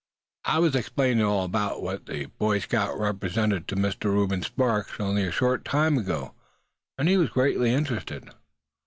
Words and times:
I 0.45 0.57
was 0.57 0.73
explaining 0.75 1.23
all 1.23 1.45
about 1.45 1.83
what 1.83 2.07
the 2.07 2.25
Boy 2.25 2.57
Scouts 2.57 2.97
represent 2.99 3.67
to 3.67 3.75
Mr. 3.75 4.05
Reuben 4.05 4.41
Sparks 4.41 4.99
only 4.99 5.23
a 5.27 5.31
short 5.31 5.63
time 5.63 5.95
ago, 5.99 6.33
and 6.97 7.07
he 7.07 7.17
was 7.17 7.29
greatly 7.29 7.71
interested. 7.71 8.27